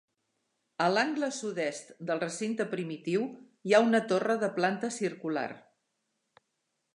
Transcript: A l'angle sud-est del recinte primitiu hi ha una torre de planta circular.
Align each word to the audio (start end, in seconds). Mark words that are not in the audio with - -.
A 0.85 0.85
l'angle 0.93 1.27
sud-est 1.39 1.91
del 2.11 2.21
recinte 2.23 2.67
primitiu 2.71 3.27
hi 3.69 3.75
ha 3.75 3.83
una 3.89 4.01
torre 4.13 4.39
de 4.45 4.51
planta 4.57 4.91
circular. 4.97 5.47